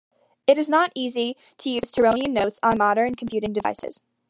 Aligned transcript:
It 0.47 0.57
is 0.57 0.67
not 0.67 0.91
easy 0.95 1.37
to 1.59 1.69
use 1.69 1.83
Tironian 1.91 2.31
notes 2.33 2.59
on 2.63 2.73
modern 2.75 3.13
computing 3.13 3.53
devices. 3.53 4.01